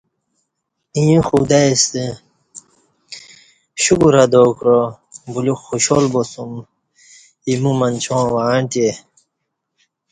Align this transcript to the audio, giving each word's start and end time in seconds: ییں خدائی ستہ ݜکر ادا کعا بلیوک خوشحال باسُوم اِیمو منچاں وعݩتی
ییں 0.97 1.21
خدائی 1.27 1.71
ستہ 1.81 2.05
ݜکر 3.83 4.15
ادا 4.23 4.43
کعا 4.57 4.79
بلیوک 5.33 5.61
خوشحال 5.67 6.05
باسُوم 6.13 6.53
اِیمو 7.47 7.71
منچاں 7.79 8.25
وعݩتی 8.33 8.87